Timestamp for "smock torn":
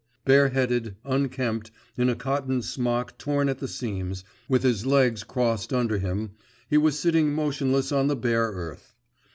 2.63-3.47